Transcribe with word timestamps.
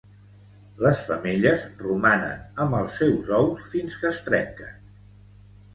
Les 0.85 1.01
femelles 1.09 1.67
romanen 1.83 2.41
amb 2.67 2.79
els 2.81 2.99
seus 3.03 3.31
ous 3.43 3.71
fins 3.77 4.01
que 4.03 4.13
es 4.15 4.25
trenquen. 4.31 4.83